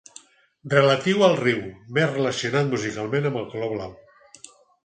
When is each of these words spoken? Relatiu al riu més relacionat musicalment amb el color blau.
Relatiu 0.73 1.25
al 1.27 1.37
riu 1.41 1.59
més 1.97 2.09
relacionat 2.15 2.73
musicalment 2.73 3.31
amb 3.31 3.41
el 3.43 3.49
color 3.55 3.73
blau. 3.77 3.97